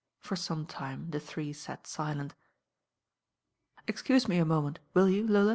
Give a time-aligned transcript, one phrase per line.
[0.17, 2.33] For som time the three sat silent.
[3.85, 5.49] "Excuse me a moment, will you, LoFa?